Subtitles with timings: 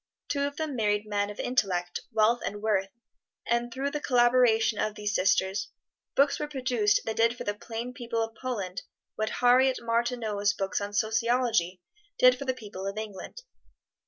[0.29, 2.89] Two of them married men of intellect, wealth and worth,
[3.45, 5.69] and through the collaboration of these sisters,
[6.15, 8.81] books were produced that did for the plain people of Poland
[9.15, 11.81] what Harriet Martineau's books on sociology
[12.17, 13.43] did for the people of England.